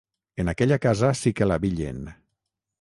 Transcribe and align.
En 0.43 0.47
aquella 0.53 0.79
casa 0.85 1.11
sí 1.21 1.35
que 1.41 1.51
l'abillen! 1.51 2.03